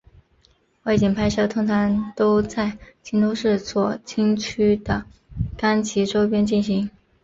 [0.85, 5.05] 外景拍摄通常都在京都市左京区的
[5.55, 6.89] 冈崎周边进行。